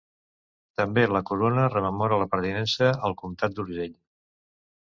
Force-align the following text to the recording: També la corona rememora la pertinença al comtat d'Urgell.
També 0.81 1.03
la 1.15 1.21
corona 1.31 1.67
rememora 1.75 2.19
la 2.23 2.29
pertinença 2.33 2.91
al 3.11 3.17
comtat 3.23 3.57
d'Urgell. 3.59 3.97